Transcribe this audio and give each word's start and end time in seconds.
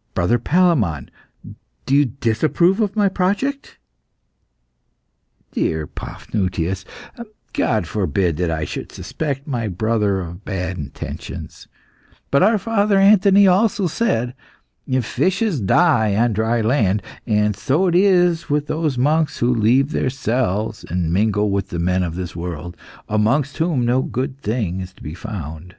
'""Brother 0.14 0.38
Palemon, 0.38 1.10
do 1.84 1.94
you 1.94 2.06
disapprove 2.06 2.80
of 2.80 2.96
my 2.96 3.06
project?" 3.10 3.76
"Dear 5.52 5.86
Paphnutius, 5.86 6.86
God 7.52 7.86
forbid 7.86 8.38
that 8.38 8.50
I 8.50 8.64
should 8.64 8.90
suspect 8.92 9.46
my 9.46 9.68
brother 9.68 10.20
of 10.20 10.42
bad 10.42 10.78
intentions. 10.78 11.68
But 12.30 12.42
our 12.42 12.56
father 12.56 12.98
Anthony 12.98 13.46
also 13.46 13.86
said, 13.86 14.32
'Fishes 14.90 15.60
die 15.60 16.16
on 16.16 16.32
dry 16.32 16.62
land, 16.62 17.02
and 17.26 17.54
so 17.54 17.88
is 17.88 18.44
it 18.44 18.50
with 18.50 18.68
those 18.68 18.96
monks 18.96 19.40
who 19.40 19.54
leave 19.54 19.92
their 19.92 20.08
cells 20.08 20.86
and 20.88 21.12
mingle 21.12 21.50
with 21.50 21.68
the 21.68 21.78
men 21.78 22.02
of 22.02 22.14
this 22.14 22.34
world, 22.34 22.74
amongst 23.06 23.58
whom 23.58 23.84
no 23.84 24.00
good 24.00 24.40
thing 24.40 24.80
is 24.80 24.94
to 24.94 25.02
be 25.02 25.12
found. 25.12 25.76